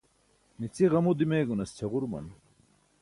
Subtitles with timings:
[0.59, 2.25] mici ġamu dimeegunas ćʰaġuruman